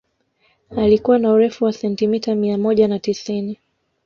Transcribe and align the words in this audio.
Alikuwa 0.77 1.19
na 1.19 1.31
urefu 1.33 1.65
wa 1.65 1.73
sentimita 1.73 2.35
mia 2.35 2.57
moja 2.57 2.87
na 2.87 2.99
tisini 2.99 3.59